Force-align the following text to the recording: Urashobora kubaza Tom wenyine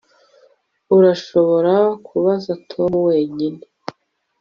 Urashobora 0.97 1.73
kubaza 2.05 2.51
Tom 2.69 2.91
wenyine 3.07 3.61